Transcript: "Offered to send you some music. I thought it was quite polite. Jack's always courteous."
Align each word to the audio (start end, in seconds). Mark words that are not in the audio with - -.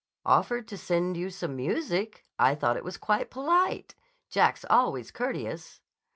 "Offered 0.25 0.67
to 0.69 0.79
send 0.79 1.15
you 1.15 1.29
some 1.29 1.55
music. 1.55 2.25
I 2.39 2.55
thought 2.55 2.75
it 2.75 2.83
was 2.83 2.97
quite 2.97 3.29
polite. 3.29 3.93
Jack's 4.31 4.65
always 4.67 5.11
courteous." 5.11 5.79